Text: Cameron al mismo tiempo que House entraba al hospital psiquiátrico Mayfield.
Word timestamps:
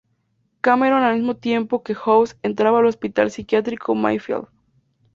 Cameron 0.61 1.03
al 1.03 1.13
mismo 1.13 1.35
tiempo 1.35 1.83
que 1.83 1.93
House 1.93 2.35
entraba 2.41 2.79
al 2.79 2.87
hospital 2.87 3.29
psiquiátrico 3.29 3.93
Mayfield. 3.93 4.47